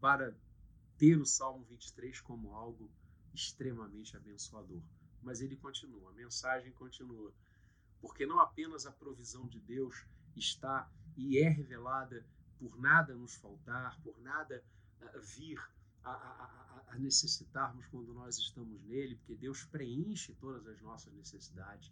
[0.00, 0.36] para
[0.98, 2.90] ter o Salmo 23 como algo
[3.32, 4.82] extremamente abençoador.
[5.22, 7.32] Mas ele continua, a mensagem continua.
[8.00, 12.26] Porque não apenas a provisão de Deus está e é revelada
[12.58, 14.62] por nada nos faltar, por nada
[15.00, 15.60] uh, vir
[16.04, 21.90] a, a, a, necessitarmos quando nós estamos nele, porque Deus preenche todas as nossas necessidades.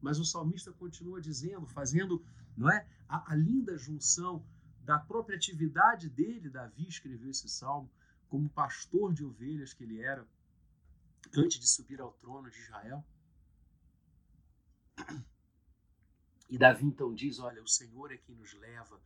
[0.00, 2.24] Mas o salmista continua dizendo, fazendo
[2.56, 4.44] não é, a, a linda junção
[4.84, 7.90] da própria atividade dele, Davi escreveu esse salmo,
[8.28, 10.26] como pastor de ovelhas que ele era,
[11.36, 13.04] antes de subir ao trono de Israel.
[16.48, 19.00] E Davi então diz: Olha, o Senhor é quem nos leva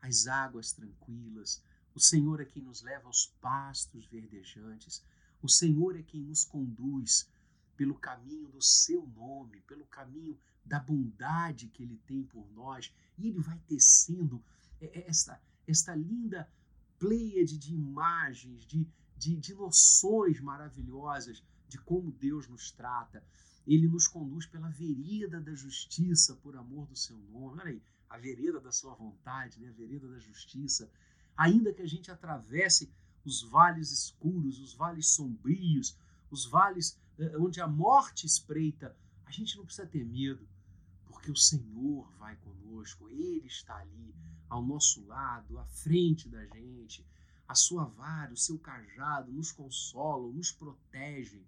[0.00, 1.62] às águas tranquilas,
[1.94, 5.02] o Senhor é quem nos leva aos pastos verdejantes,
[5.40, 7.28] o Senhor é quem nos conduz
[7.76, 13.28] pelo caminho do seu nome, pelo caminho da bondade que ele tem por nós, e
[13.28, 14.42] ele vai tecendo
[14.80, 16.48] é, é, esta, esta linda
[16.98, 23.22] pleiade de imagens, de, de, de noções maravilhosas de como Deus nos trata.
[23.66, 27.60] Ele nos conduz pela vereda da justiça por amor do seu nome.
[27.60, 29.68] Olha aí, a vereda da sua vontade, né?
[29.68, 30.90] a vereda da justiça.
[31.36, 32.92] Ainda que a gente atravesse
[33.24, 35.96] os vales escuros, os vales sombrios,
[36.30, 40.46] os vales eh, onde a morte espreita, a gente não precisa ter medo,
[41.06, 44.14] porque o Senhor vai conosco, Ele está ali,
[44.48, 47.04] ao nosso lado, à frente da gente.
[47.48, 51.44] A sua vara, o seu cajado nos consolam, nos protegem.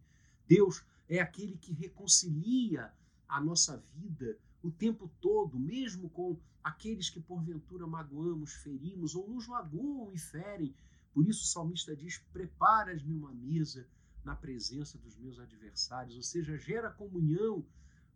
[0.48, 2.92] Deus é aquele que reconcilia
[3.28, 9.46] a nossa vida o tempo todo, mesmo com aqueles que porventura magoamos, ferimos ou nos
[9.46, 10.74] magoam e ferem.
[11.14, 13.86] Por isso o salmista diz: Preparas-me uma mesa
[14.24, 17.64] na presença dos meus adversários, ou seja, gera comunhão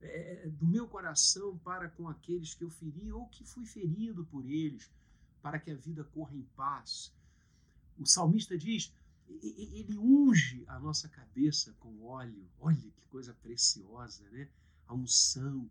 [0.00, 4.44] é, do meu coração para com aqueles que eu feri ou que fui ferido por
[4.44, 4.90] eles,
[5.40, 7.14] para que a vida corra em paz.
[7.96, 8.92] O salmista diz:
[9.28, 12.44] ele unge a nossa cabeça com óleo.
[12.58, 14.48] Olha que coisa preciosa, né?
[14.88, 15.70] A unção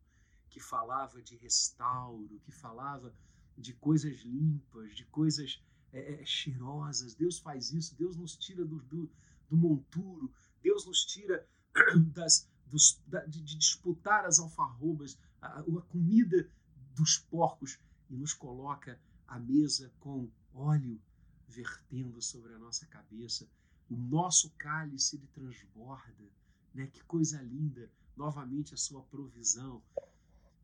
[0.59, 3.15] que falava de restauro, que falava
[3.57, 7.15] de coisas limpas, de coisas é, é cheirosas.
[7.15, 9.09] Deus faz isso, Deus nos tira do, do,
[9.49, 10.29] do monturo,
[10.61, 11.47] Deus nos tira
[12.13, 16.49] das, dos, da, de, de, disputar as alfarrobas, a, a comida
[16.93, 20.99] dos porcos e nos coloca à mesa com óleo
[21.47, 23.47] vertendo sobre a nossa cabeça.
[23.89, 26.29] O nosso cálice ele transborda,
[26.73, 26.87] né?
[26.87, 27.89] Que coisa linda!
[28.17, 29.81] Novamente a sua provisão.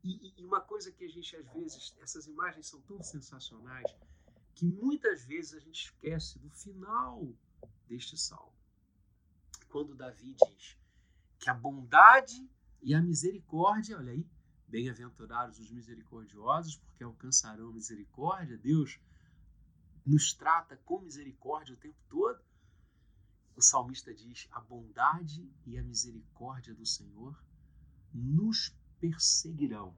[0.06, 3.92] E, e uma coisa que a gente às vezes, essas imagens são tão sensacionais
[4.54, 7.34] que muitas vezes a gente esquece do final
[7.88, 8.54] deste salmo.
[9.68, 10.78] Quando Davi diz:
[11.40, 12.48] que a bondade
[12.80, 14.24] e a misericórdia, olha aí,
[14.68, 18.56] bem-aventurados os misericordiosos, porque alcançarão misericórdia.
[18.56, 19.00] Deus
[20.04, 22.40] nos trata com misericórdia o tempo todo.
[23.56, 27.36] O salmista diz: a bondade e a misericórdia do Senhor
[28.14, 28.72] nos
[29.10, 29.94] perseguirão.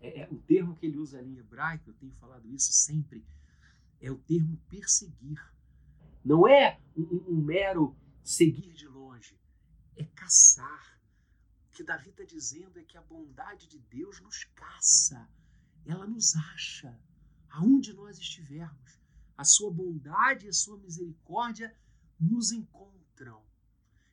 [0.00, 3.24] É, é, o termo que ele usa ali em hebraico, eu tenho falado isso sempre,
[4.00, 5.40] é o termo perseguir.
[6.24, 9.38] Não é um, um mero seguir de longe,
[9.96, 11.00] é caçar.
[11.68, 15.28] O que Davi está dizendo é que a bondade de Deus nos caça,
[15.84, 16.98] ela nos acha,
[17.50, 18.98] aonde nós estivermos.
[19.36, 21.76] A sua bondade e a sua misericórdia
[22.20, 23.42] nos encontram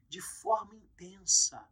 [0.09, 1.65] de forma intensa,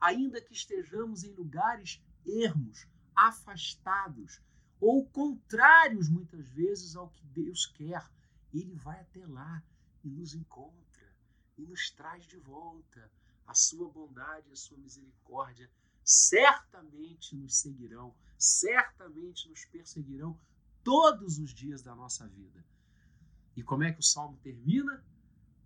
[0.00, 4.40] ainda que estejamos em lugares ermos, afastados
[4.80, 8.04] ou contrários muitas vezes ao que Deus quer.
[8.52, 9.62] Ele vai até lá
[10.04, 11.12] e nos encontra
[11.56, 13.10] e nos traz de volta
[13.46, 15.70] a sua bondade a sua misericórdia
[16.06, 20.38] certamente nos seguirão, certamente nos perseguirão
[20.84, 22.64] todos os dias da nossa vida.
[23.56, 25.04] E como é que o salmo termina?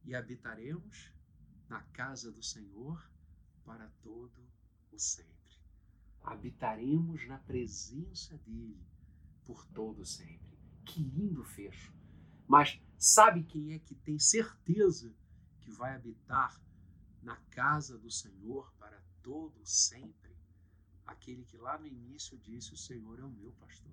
[0.07, 1.13] E habitaremos
[1.69, 3.07] na casa do Senhor
[3.67, 4.41] para todo
[4.91, 5.40] o sempre.
[6.23, 8.85] Habitaremos na presença dele
[9.45, 10.59] por todo sempre.
[10.85, 11.93] Que lindo fecho.
[12.47, 15.15] Mas sabe quem é que tem certeza
[15.61, 16.61] que vai habitar
[17.23, 20.37] na casa do Senhor para todo sempre.
[21.07, 23.93] Aquele que lá no início disse: O Senhor é o meu pastor.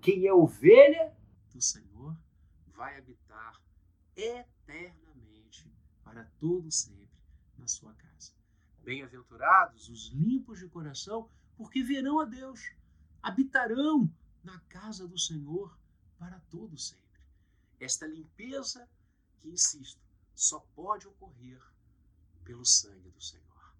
[0.00, 1.16] Quem é ovelha
[1.52, 2.16] do Senhor
[2.66, 3.60] vai habitar
[4.16, 7.20] eternamente para todo sempre
[7.56, 8.32] na sua casa.
[8.84, 12.72] Bem-aventurados os limpos de coração, porque verão a Deus.
[13.22, 15.76] Habitarão na casa do Senhor
[16.18, 17.02] para todo sempre.
[17.78, 18.88] Esta limpeza
[19.42, 20.00] que insisto,
[20.34, 21.60] só pode ocorrer
[22.44, 23.74] pelo sangue do Senhor,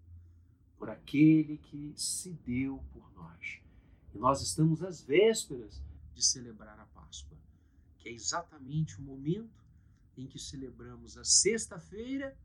[0.77, 3.61] por aquele que se deu por nós.
[4.13, 5.81] E nós estamos às vésperas
[6.13, 7.37] de celebrar a Páscoa,
[7.97, 9.63] que é exatamente o momento
[10.15, 12.37] em que celebramos a sexta-feira,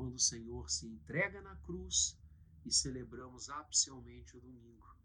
[0.00, 2.18] quando o Senhor se entrega na cruz,
[2.64, 4.96] e celebramos apcialmente o domingo,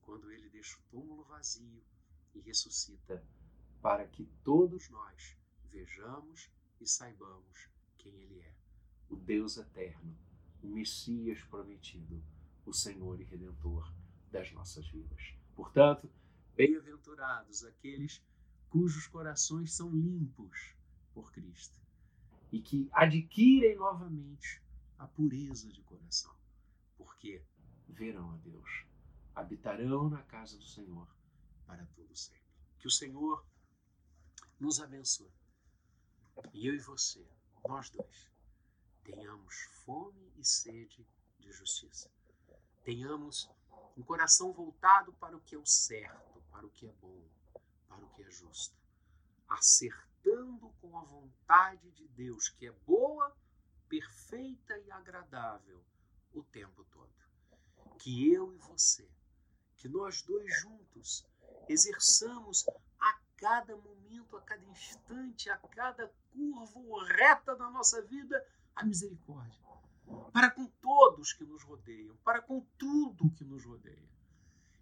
[0.00, 1.84] quando ele deixa o túmulo vazio
[2.34, 3.22] e ressuscita,
[3.82, 5.36] para que todos nós
[5.70, 7.68] vejamos e saibamos
[7.98, 8.54] quem ele é
[9.10, 10.16] o Deus eterno,
[10.62, 12.24] o Messias prometido,
[12.64, 13.92] o Senhor e Redentor
[14.30, 15.34] das nossas vidas.
[15.54, 16.10] Portanto,
[16.56, 18.22] bem-aventurados aqueles
[18.70, 20.74] cujos corações são limpos
[21.12, 21.78] por Cristo,
[22.50, 24.62] e que adquirem novamente
[24.98, 26.34] a pureza de coração,
[26.96, 27.42] porque
[27.88, 28.84] verão a Deus,
[29.34, 31.08] habitarão na casa do Senhor
[31.66, 32.42] para todo sempre.
[32.78, 33.44] Que o Senhor
[34.58, 35.32] nos abençoe.
[36.52, 37.26] E eu e você,
[37.66, 38.30] nós dois,
[39.04, 41.06] tenhamos fome e sede
[41.38, 42.10] de justiça.
[42.84, 43.50] Tenhamos
[43.96, 47.22] um coração voltado para o que é o certo, para o que é bom,
[47.88, 48.76] para o que é justo,
[50.28, 53.34] acertando com a vontade de Deus, que é boa,
[53.88, 55.82] perfeita e agradável
[56.34, 57.08] o tempo todo.
[57.98, 59.08] Que eu e você,
[59.76, 61.26] que nós dois juntos
[61.68, 62.66] exerçamos
[63.00, 68.44] a cada momento, a cada instante, a cada curva ou reta da nossa vida
[68.76, 69.58] a misericórdia.
[70.32, 74.08] Para com todos que nos rodeiam, para com tudo que nos rodeia.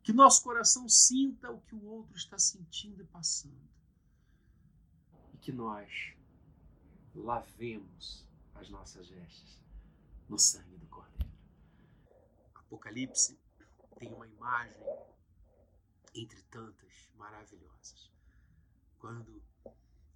[0.03, 3.76] Que nosso coração sinta o que o outro está sentindo e passando.
[5.37, 6.15] E que nós
[7.15, 9.61] lavemos as nossas vestes
[10.31, 11.31] no sangue do Cordeiro.
[12.55, 13.39] Apocalipse
[13.99, 14.83] tem uma imagem
[16.15, 18.11] entre tantas maravilhosas.
[18.99, 19.43] Quando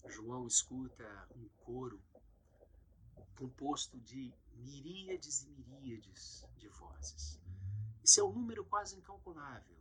[0.08, 2.00] João escuta um coro
[3.36, 7.38] composto de miríades e miríades de vozes.
[8.02, 9.76] Isso é um número quase incalculável.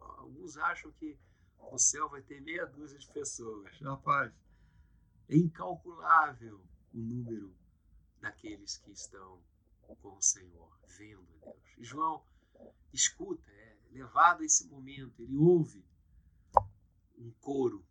[0.00, 1.16] Alguns acham que
[1.60, 3.70] o céu vai ter meia dúzia de pessoas.
[3.80, 4.32] Rapaz,
[5.28, 6.60] é incalculável
[6.92, 7.54] o número
[8.20, 9.42] daqueles que estão
[10.00, 11.78] com o Senhor, vendo a Deus.
[11.78, 12.24] E João
[12.92, 15.84] escuta, é levado a esse momento, ele ouve
[17.18, 17.84] um coro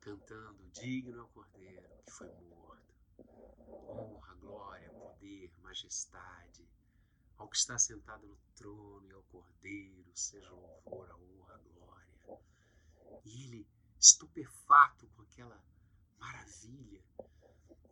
[0.00, 2.94] cantando digno ao Cordeiro que foi morto.
[3.68, 6.68] Honra, glória, poder, majestade
[7.42, 12.40] ao que está sentado no trono e ao Cordeiro, seja louvor, a honra, a glória.
[13.24, 13.66] E ele,
[13.98, 15.60] estupefato com aquela
[16.22, 17.02] maravilha,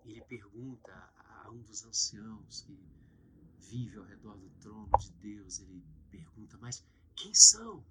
[0.05, 2.79] ele pergunta a um dos anciãos que
[3.59, 6.85] vive ao redor do trono de Deus, ele pergunta, mas
[7.17, 7.85] quem são?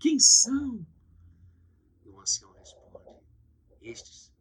[0.00, 0.86] Quem são?
[2.04, 3.20] E o ancião responde:
[3.82, 4.32] Estes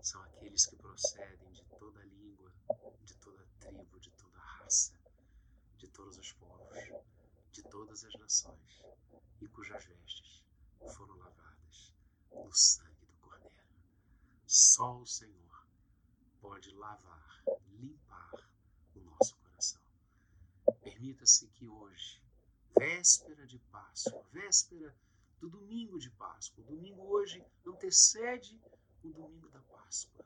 [0.00, 2.50] são aqueles que procedem de toda língua,
[3.04, 4.94] de toda tribo, de toda raça,
[5.76, 6.78] de todos os povos,
[7.52, 8.82] de todas as nações,
[9.42, 10.42] e cujas vestes
[10.96, 11.94] foram lavadas
[12.32, 12.97] no sangue.
[14.50, 15.66] Só o Senhor
[16.40, 18.32] pode lavar, limpar
[18.94, 19.82] o nosso coração.
[20.80, 22.22] Permita-se que hoje,
[22.74, 24.96] véspera de Páscoa, véspera
[25.38, 26.64] do domingo de Páscoa.
[26.64, 28.58] O domingo hoje antecede
[29.04, 30.24] o domingo da Páscoa.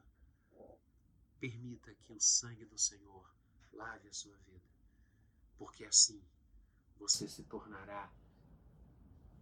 [1.41, 3.29] Permita que o sangue do Senhor
[3.73, 4.71] lave a sua vida,
[5.59, 6.23] porque assim
[6.97, 8.09] você se tornará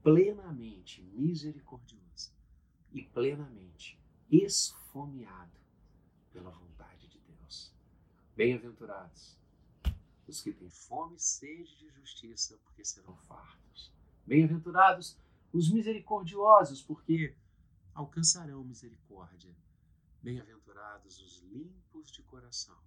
[0.03, 2.33] plenamente misericordioso
[2.91, 4.00] e plenamente
[4.31, 5.59] esfomeado
[6.33, 7.73] pela vontade de Deus.
[8.37, 9.39] Bem-aventurados
[10.27, 13.93] os que têm fome e sede de justiça, porque serão fartos.
[14.25, 15.19] Bem-aventurados
[15.53, 17.35] os misericordiosos, porque
[17.93, 19.53] alcançarão misericórdia.
[20.23, 22.79] Bem-aventurados os limpos de coração,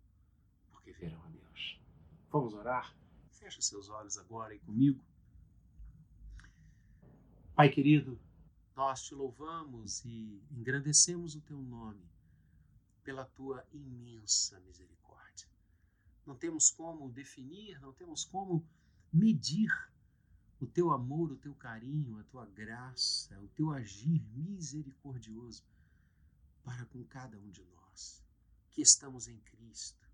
[0.71, 1.81] porque verão a Deus.
[2.31, 2.95] Vamos orar?
[3.31, 5.03] Feche seus olhos agora e comigo.
[7.55, 8.17] Pai querido,
[8.75, 12.09] nós te louvamos e engrandecemos o teu nome
[13.03, 15.47] pela tua imensa misericórdia.
[16.25, 18.65] Não temos como definir, não temos como
[19.11, 19.71] medir
[20.59, 25.63] o teu amor, o teu carinho, a tua graça, o teu agir misericordioso
[26.63, 28.23] para com cada um de nós
[28.71, 30.09] que estamos em Cristo,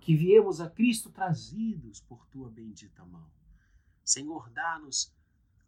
[0.00, 3.30] que viemos a Cristo trazidos por tua bendita mão.
[4.04, 5.14] Senhor, dá-nos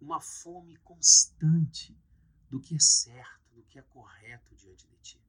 [0.00, 1.96] uma fome constante
[2.50, 5.20] do que é certo, do que é correto diante de ti.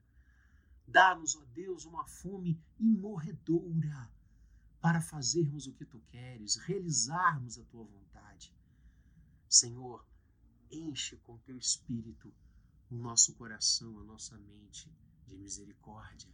[0.88, 4.09] Dá-nos, ó Deus, uma fome imorredoura
[4.80, 8.55] para fazermos o que tu queres, realizarmos a tua vontade.
[9.49, 10.05] Senhor,
[10.72, 12.34] enche com teu espírito
[12.89, 14.89] o nosso coração, a nossa mente
[15.26, 16.32] de misericórdia.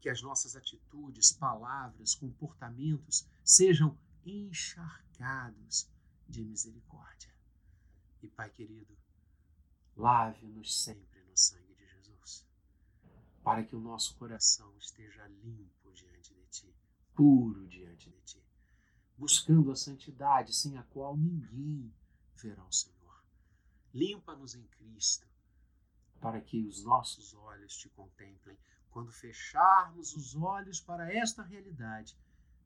[0.00, 5.88] Que as nossas atitudes, palavras, comportamentos sejam encharcados
[6.28, 7.32] de misericórdia.
[8.22, 8.94] E Pai querido,
[9.96, 12.46] lave-nos sempre no sangue de Jesus,
[13.42, 16.74] para que o nosso coração esteja limpo diante de Ti,
[17.14, 18.44] puro diante de Ti
[19.16, 21.94] buscando a santidade sem a qual ninguém
[22.36, 23.24] verá o Senhor.
[23.92, 25.26] Limpa-nos em Cristo,
[26.20, 28.58] para que os nossos olhos te contemplem
[28.90, 32.16] quando fecharmos os olhos para esta realidade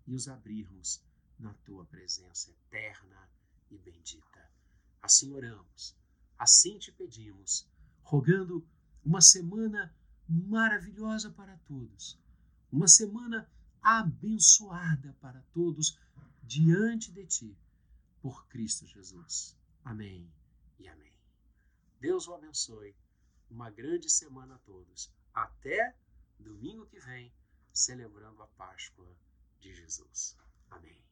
[0.07, 1.03] e os abrirmos
[1.39, 3.29] na tua presença eterna
[3.71, 4.51] e bendita.
[5.03, 5.97] Assim oramos,
[6.39, 7.67] assim te pedimos,
[8.03, 8.67] rogando
[9.05, 9.95] uma semana
[10.29, 12.19] maravilhosa para todos,
[12.71, 13.51] uma semana
[13.83, 15.99] abençoada para todos
[16.43, 17.59] diante de ti,
[18.21, 19.57] por Cristo Jesus.
[19.85, 20.31] Amém
[20.79, 21.13] e amém.
[22.01, 22.95] Deus o abençoe.
[23.51, 25.11] Uma grande semana a todos.
[25.33, 25.97] Até
[26.39, 27.33] domingo que vem,
[27.73, 29.09] celebrando a Páscoa
[29.61, 30.37] de Jesus.
[30.71, 31.08] Amém.